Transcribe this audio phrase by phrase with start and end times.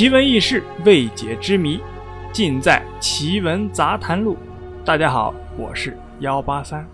[0.00, 1.78] 奇闻异事、未解之谜，
[2.32, 4.34] 尽在《奇闻杂谈录》。
[4.82, 6.88] 大家好，我是幺八三。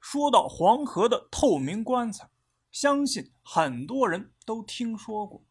[0.00, 2.28] 说到黄河的透明棺材，
[2.70, 5.42] 相信很多人都听说过。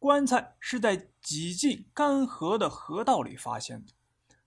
[0.00, 3.92] 棺材是在几近干涸的河道里发现的，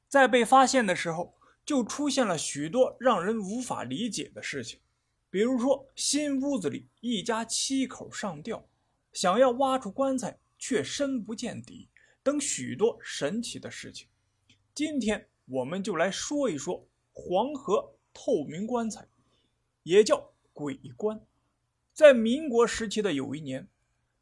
[0.09, 1.35] 在被发现的时候，
[1.65, 4.81] 就出现了许多让人无法理解的事情。
[5.31, 8.67] 比如说，新屋子里一家七口上吊，
[9.13, 11.87] 想要挖出棺材却深不见底，
[12.23, 14.07] 等许多神奇的事情。
[14.73, 19.07] 今天我们就来说一说黄河透明棺材，
[19.83, 21.21] 也叫鬼棺。
[21.93, 23.67] 在民国时期的有一年，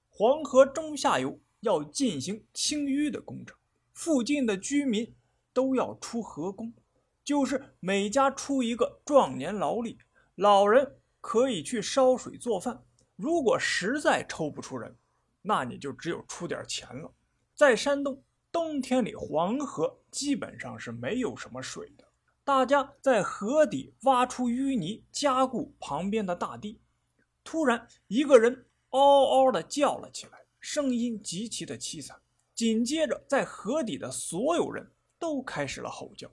[0.10, 3.56] 黄河中下游要进行清淤的工程，
[3.94, 5.16] 附近的居民
[5.54, 6.74] 都要出河工，
[7.24, 10.00] 就是每家出一个壮年劳力。
[10.36, 12.82] 老人可以去烧水做饭，
[13.18, 14.96] 如果实在抽不出人，
[15.42, 17.14] 那你就只有出点钱了。
[17.54, 22.08] 在山东，冬天里黄河基本上是没有什么水的，
[22.46, 26.80] 大家在河底挖出淤泥，加固旁边的大地。
[27.44, 32.22] 突然，一个人嗷嗷地叫了起来，声音极其的凄惨。
[32.56, 34.90] 紧接着，在河底的所有人
[35.20, 36.32] 都开始了吼叫。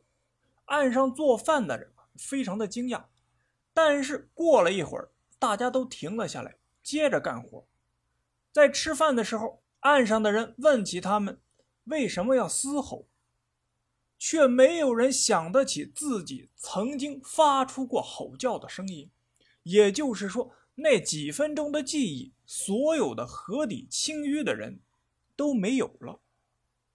[0.67, 3.03] 岸上做饭的人非常的惊讶。
[3.75, 7.67] 但是过了一会儿，大家都停了下来，接着干活。
[8.53, 11.41] 在吃饭的时候，岸上的人问起他们
[11.84, 13.08] 为什么要嘶吼，
[14.16, 19.11] 却没有人想得起自己曾经发出过吼叫的声音。
[19.64, 24.81] 也就是说，那几分钟的记忆，所有的河底清淤的人
[25.34, 26.20] 都没有了。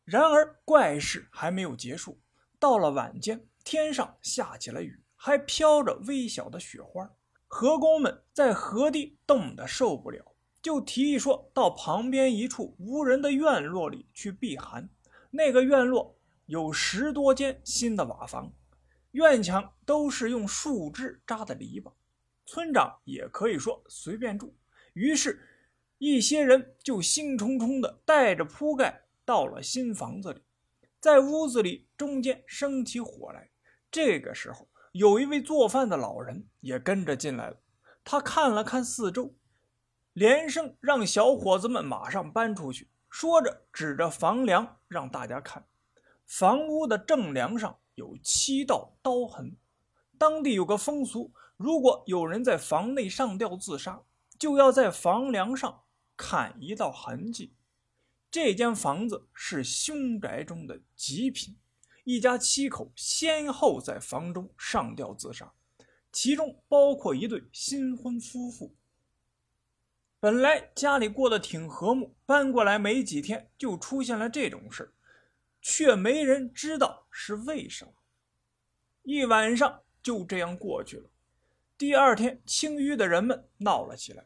[0.05, 2.19] 然而，怪事还没有结束。
[2.57, 5.01] 到了晚间，天上下起了雨。
[5.21, 7.13] 还飘着微小的雪花，
[7.45, 14.89] 河工们在河堤冻得受不了，就提议说到旁边一处无人的院落里去避寒。
[15.29, 18.53] 那个院落有十多间新的瓦房，
[19.11, 21.91] 院墙都是用树枝扎的篱笆，
[22.45, 24.55] 村长也可以说随便住。
[24.93, 25.45] 于是，
[25.97, 30.41] 一些人就兴冲冲地带着铺盖到了新房子里，
[31.01, 33.49] 在屋子里中间生起火来。
[33.91, 34.65] 这个时候。
[34.91, 37.57] 有一位做饭的老人也跟着进来了。
[38.03, 39.35] 他看了看四周，
[40.13, 42.89] 连声让小伙子们马上搬出去。
[43.09, 45.67] 说着，指着房梁让大家看，
[46.25, 49.55] 房屋的正梁上有七道刀痕。
[50.17, 54.01] 当地有个风俗，如果有人在房内上吊自杀，
[54.37, 55.83] 就要在房梁上
[56.17, 57.55] 砍一道痕迹。
[58.31, 61.57] 这间房子是凶宅中的极品。
[62.09, 65.53] 一家七口先后在房中上吊自杀，
[66.11, 68.75] 其中包括一对新婚夫妇。
[70.19, 74.91] 本来家里过得挺和睦，搬过来没几天就出现了这种事
[75.61, 77.91] 却没人知道是为什么。
[79.03, 81.07] 一晚上就这样过去了。
[81.77, 84.25] 第二天，清淤的人们闹了起来，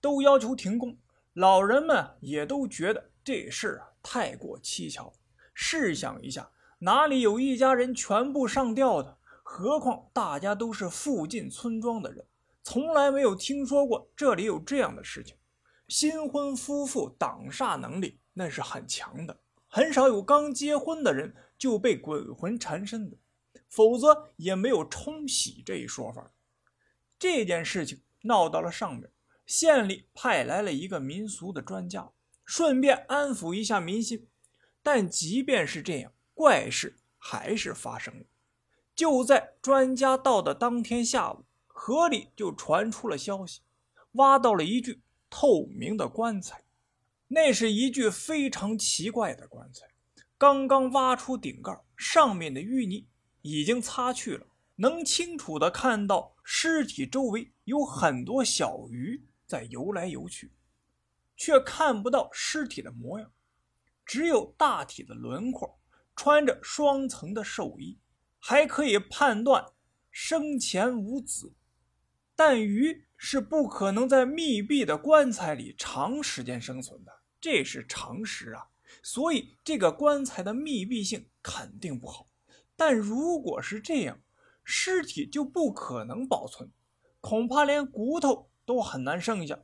[0.00, 0.98] 都要求停工。
[1.34, 5.14] 老人们也都觉得这事啊太过蹊跷。
[5.54, 6.50] 试想一下。
[6.84, 9.16] 哪里有一家人全部上吊的？
[9.42, 12.26] 何况大家都是附近村庄的人，
[12.62, 15.34] 从来没有听说过这里有这样的事情。
[15.88, 23.16] 新婚夫妇挡煞能力那是很强的，很少有刚结婚的人就被鬼魂缠身的，
[23.70, 26.32] 否则也没有冲喜这一说法。
[27.18, 29.10] 这件事情闹到了上面，
[29.46, 32.10] 县里派来了一个民俗的专家，
[32.44, 34.28] 顺便安抚一下民心。
[34.82, 38.26] 但即便是这样，怪事还是发生了。
[38.94, 43.62] 就在专家到的当天下午，河里就传出了消息，
[44.12, 45.00] 挖到了一具
[45.30, 46.62] 透明的棺材。
[47.28, 49.86] 那是一具非常奇怪的棺材，
[50.38, 53.08] 刚刚挖出顶盖，上面的淤泥
[53.42, 54.46] 已经擦去了，
[54.76, 60.52] 能清楚的看到尸体周围有很多小鱼在游来游去，
[61.36, 63.32] 却看不到尸体的模样，
[64.04, 65.80] 只有大体的轮廓。
[66.16, 67.98] 穿着双层的寿衣，
[68.38, 69.72] 还可以判断
[70.10, 71.54] 生前无子，
[72.36, 78.68] 但鱼是不可能在密闭的棺材里长时间生存的，这是常识啊。
[79.02, 82.28] 所以这个棺材的密闭性肯定不好。
[82.76, 84.20] 但如果是这样，
[84.62, 86.70] 尸体就不可能保存，
[87.20, 89.58] 恐怕连骨头都很难剩下。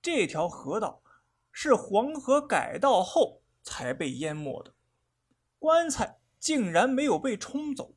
[0.00, 1.02] 这条河道
[1.50, 4.74] 是黄河改道后才被淹没的。
[5.62, 7.94] 棺材竟然没有被冲走，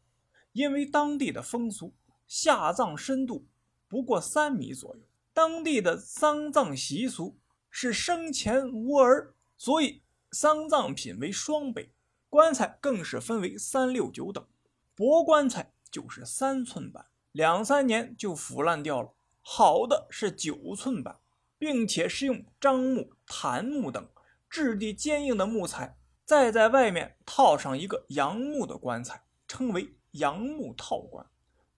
[0.51, 1.95] 因为当地的风俗，
[2.27, 3.47] 下葬深度
[3.87, 5.01] 不过三米左右。
[5.33, 7.39] 当地的丧葬习俗
[7.71, 11.91] 是生前无儿，所以丧葬品为双倍，
[12.29, 14.45] 棺材更是分为三六九等。
[14.93, 21.17] 薄棺材就是三寸板，两三年就腐烂掉了；好的是九寸板，
[21.57, 24.07] 并且是用樟木、檀木等
[24.47, 31.23] 质地坚硬的木材，再在外面套上一个杨木的棺材，称为杨木套棺。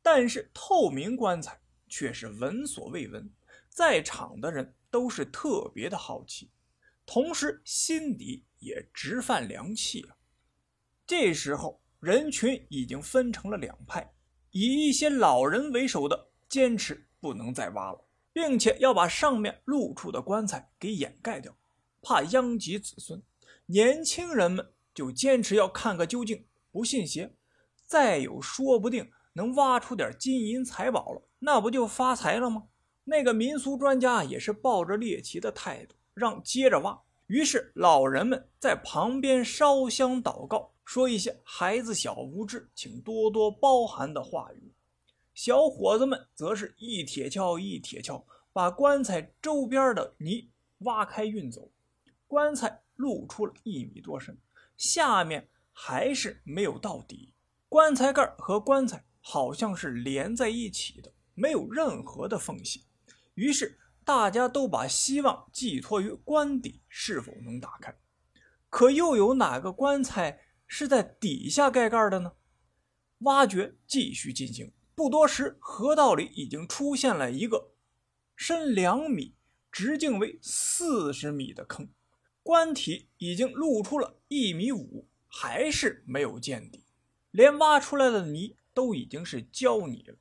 [0.01, 1.59] 但是透明棺材
[1.89, 3.29] 却是闻所未闻，
[3.67, 6.49] 在场的人都是特别的好奇，
[7.05, 10.15] 同时心底也直犯凉气啊。
[11.05, 14.13] 这时候人群已经分成了两派，
[14.51, 21.53] 以一些老人为首的坚持不能再挖了，并且要把上面露出的棺材给掩盖掉，
[22.01, 23.21] 怕殃及子孙。
[23.67, 27.31] 年轻人们就坚持要看个究竟，不信邪，
[27.85, 29.09] 再有说不定。
[29.33, 32.63] 能挖出点金银财宝了，那不就发财了吗？
[33.03, 36.99] 那个民俗专家也是抱着猎奇的态度，让接着挖。
[37.27, 44.73] 于是老人们在旁边烧香祷告，说一些“孩子小无知，请多多包涵”的话语。
[45.35, 50.49] 小伙子们则是一铁锹一铁锹，把棺材周边的泥
[50.79, 51.69] 挖开运走。
[52.25, 54.37] 棺材露出了一米多深，
[54.75, 57.33] 下面还是没有到底。
[57.69, 59.05] 棺材盖和棺材。
[59.29, 62.85] 好像是连在一起的，没有任何的缝隙。
[63.33, 67.93] 于是大家都把希望寄托于棺底是否能打开。
[68.69, 72.31] 可又有哪个棺材是在底下盖盖的呢？
[73.19, 74.71] 挖掘继续进行。
[74.95, 77.73] 不多时，河道里已经出现了一个
[78.37, 79.35] 深两米、
[79.69, 81.89] 直径为四十米的坑，
[82.47, 86.85] 棺体已经露出了一米五，还是没有见底，
[87.31, 88.55] 连挖出来的泥。
[88.73, 90.15] 都已经是胶泥了，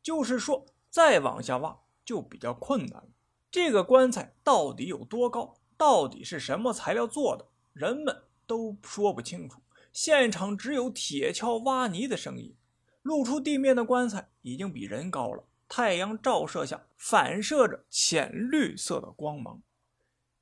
[0.00, 3.08] 就是说再往下挖就比较困难了。
[3.50, 5.56] 这个棺材到底有多高？
[5.76, 7.48] 到底是什么材料做的？
[7.72, 9.60] 人们都说不清楚。
[9.92, 12.54] 现场只有铁锹挖泥的声音。
[13.02, 19.60] 露出地面的棺材已经比人高了，太阳照射下反射着浅绿色的光芒。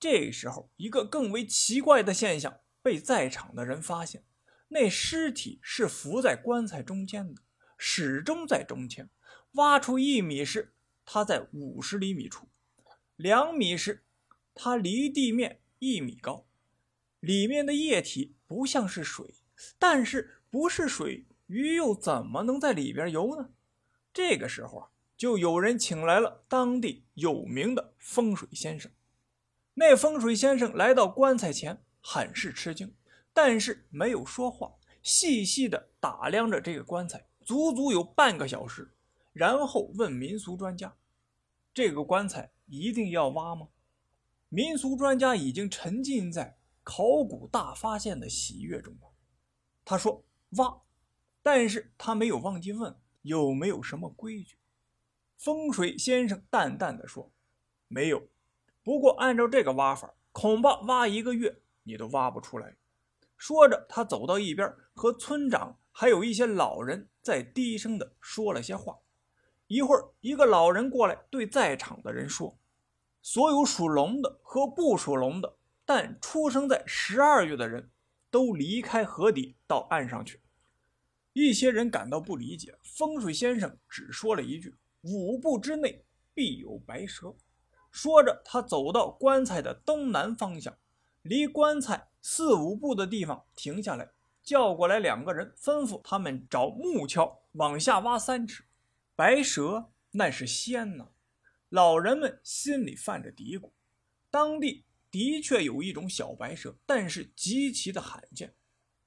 [0.08, 4.23] 这时候，一个更为奇怪的现象被在场的人发现：
[4.69, 7.43] 那尸体是浮在棺材中间的。
[7.76, 9.11] 始终在中间，
[9.55, 10.73] 挖出一米时，
[11.05, 12.47] 它在五十厘米处；
[13.17, 14.05] 两米时，
[14.55, 16.47] 它离地面一米高。
[17.19, 19.35] 里面的液体不像是水，
[19.76, 23.50] 但是不是水，鱼又怎么能在里边游呢？
[24.14, 28.93] 这个时候啊，就有人请来了当地有名的风水先生。
[29.78, 32.94] 那风水先生来到棺材前，很是吃惊，
[33.34, 37.26] 但是没有说话，细细的打量着这个棺材。
[37.44, 38.90] 足足有半个小时，
[39.34, 40.96] 然后问民俗专家
[41.75, 43.69] ：“这个棺材一定要挖吗？”
[44.49, 49.12] 民俗专家已经沉浸在考古大发现的喜悦中了。
[49.84, 50.25] 他说
[50.56, 50.81] ：“挖。”
[51.43, 54.56] 但是他没有忘记问有没有什么规矩。
[55.37, 57.31] 风水先生淡淡的说
[57.88, 58.26] ：“没有。
[58.87, 62.77] 不过按照这个挖法，恐怕挖一个月你都挖不出来。”
[63.37, 65.77] 说着，他走到一边，和村长。
[65.91, 68.97] 还有一些老人在低声的说了些话。
[69.67, 72.56] 一会儿，一个老人过来对在场的人说
[73.23, 77.90] ：“所有属龙的和不属龙的，但出生在十二月的人，
[78.31, 80.40] 都离开河底到岸上去。”
[81.33, 87.35] 一些人感到不理解，风水先生只说了一句：“五步之内必有白蛇。”
[87.97, 90.76] 说着，他走到棺材的东南方向，
[91.23, 94.11] 离棺材四五步的地方停下来。
[94.43, 98.67] 叫过来两个人，吩咐他们找木锹往下挖三尺。
[99.15, 101.07] 白蛇那是仙呐！
[101.71, 103.71] 老人们心里犯着嘀咕。
[104.31, 108.55] 当地的确有一种小白蛇，但是极其的罕见。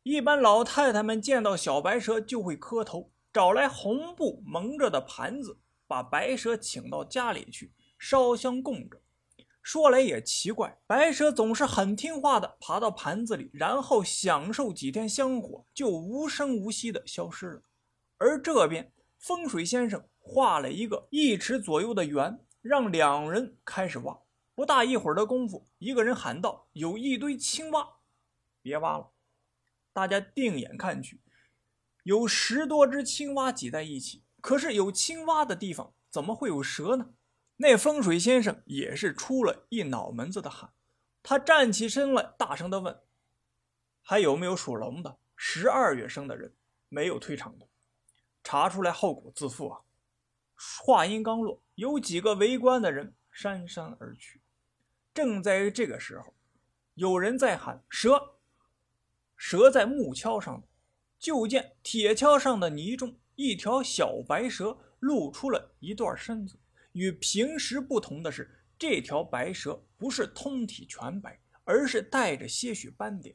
[0.02, 9.00] 一般老太太们见到小白蛇就会磕头，找来红布蒙着的盘子，把白蛇请到家里去烧香供着。
[9.62, 17.62] 说来也奇怪，白蛇总是很听话的爬到盘子里，然后享受几天香火，就无声无息的消失了。
[18.18, 24.18] 而这边风水先生画了一个一尺左右的圆，让两人开始挖。
[24.56, 27.88] 不大一会儿的功夫，一个人喊道：“有一堆青蛙，
[28.62, 29.12] 别挖了！”
[29.94, 31.22] 大家定眼看去，
[32.04, 34.24] 有十多只青蛙挤在一起。
[34.42, 37.10] 可是有青蛙的地方，怎么会有蛇呢？
[37.62, 40.72] 那风水先生也是出了一脑门子的汗，
[41.22, 42.98] 他站起身来，大声的问
[44.02, 45.20] ：“还有没有属龙的？
[45.36, 46.56] 十二月生的人
[46.88, 47.68] 没有退场的，
[48.46, 49.82] 查出来后果自负啊！”
[50.82, 54.40] 话音刚落，有几个围观的人姗姗而去。
[55.14, 56.34] 正在这个时候，
[56.94, 58.38] 有人在喊“蛇”，
[59.36, 60.64] 蛇在木橇上。
[61.20, 66.58] 就见铁锹上的泥中，一条小白蛇露出了一段身子。
[67.00, 73.34] 与平时不同的是，这条白蛇不是通体全白，而是带着些许斑点。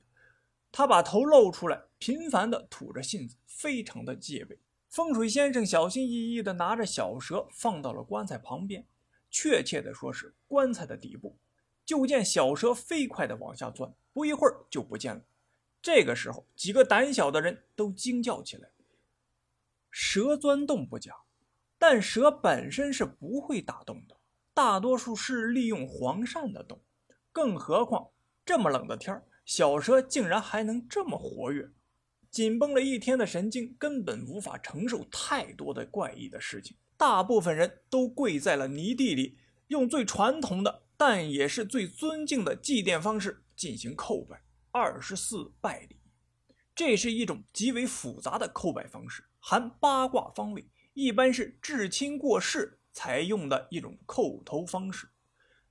[0.71, 4.59] 它把头露出来，频繁地吐着信子，非常的戒备。
[4.91, 8.87] 风水先生小心翼翼地拿着小蛇放到了棺材旁边，
[9.31, 11.39] 确切地说是棺材的底部。
[11.87, 15.23] 就见小蛇飞快地往下钻，不一会儿就不见了。
[15.81, 18.69] 这个时候，几个胆小的人都惊叫起来。
[19.91, 21.15] 蛇钻洞不假，
[21.79, 24.17] 但蛇本身是不会打洞的，
[24.53, 26.81] 大多数是利用黄鳝的洞。
[27.33, 28.11] 更何况
[28.45, 31.71] 这么冷的天儿小蛇竟然还能这么活跃。
[32.31, 36.77] 紧绷了一天的神经根本无法承受太多的怪异的事情。
[36.97, 44.43] 大部分人都跪在了泥地里，用最传统的但也是最尊敬的祭奠方式进行叩拜。
[44.71, 46.01] 二十四拜礼，
[46.75, 55.09] 这是一种极为复杂的叩拜方式，含八卦方位，一般是至亲过世才用的一种叩头方式。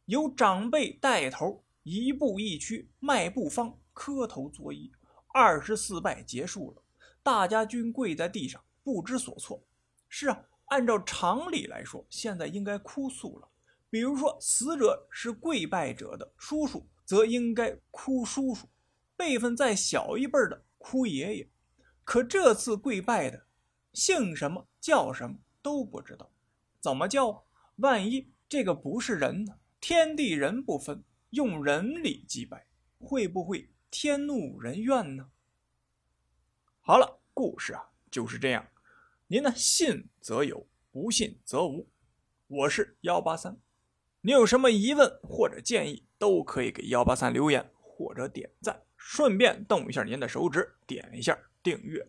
[0.05, 4.91] 由长辈带头，一步一屈，迈步方，磕头作揖。
[5.33, 6.83] 二十四拜结束了，
[7.23, 9.65] 大家均跪在地上，不知所措。
[10.09, 13.49] 是啊，按照常理来说，现在应该哭诉了。
[13.89, 18.67] 比如说，死者是跪拜者的叔叔，则应该哭叔叔。
[19.15, 21.49] 辈分再小一辈的哭爷爷，
[22.03, 23.45] 可这次跪拜的
[23.93, 26.29] 姓什么叫什么都不知道，
[26.81, 27.45] 怎么叫？
[27.77, 29.57] 万一这个不是人呢？
[29.79, 32.67] 天地人不分，用人礼祭拜，
[32.99, 35.29] 会不会天怒人怨呢？
[36.81, 38.67] 好了，故事啊就是这样，
[39.27, 41.89] 您呢信则有，不信则无。
[42.47, 43.57] 我是幺八三，
[44.19, 48.83] 你有什么疑问或者建议，都可以给幺八三留言或者点赞。
[48.97, 52.05] 顺便动一下您的手指，点一下订阅。